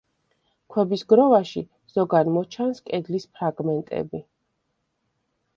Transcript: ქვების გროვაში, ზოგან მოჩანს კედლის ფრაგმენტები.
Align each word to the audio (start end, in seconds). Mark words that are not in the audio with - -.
ქვების 0.75 1.03
გროვაში, 1.13 1.63
ზოგან 1.97 2.33
მოჩანს 2.39 2.81
კედლის 2.89 3.31
ფრაგმენტები. 3.37 4.27